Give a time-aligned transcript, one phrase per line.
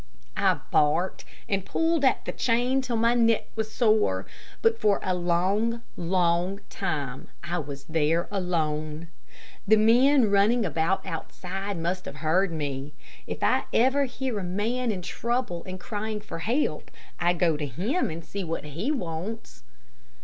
[0.37, 4.25] I barked and pulled at my chain till my neck was sore,
[4.63, 9.09] but for a long, long time I was there alone.
[9.67, 12.95] The men running about outside must have heard me.
[13.27, 16.89] If ever I hear a man in trouble and crying for help
[17.19, 19.61] I go to him and see what he wants.